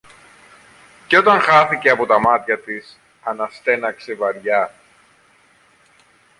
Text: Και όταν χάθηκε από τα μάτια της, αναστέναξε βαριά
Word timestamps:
Και 1.07 1.17
όταν 1.17 1.39
χάθηκε 1.39 1.89
από 1.89 2.05
τα 2.05 2.19
μάτια 2.19 2.59
της, 2.59 2.99
αναστέναξε 3.23 4.13
βαριά 4.15 4.73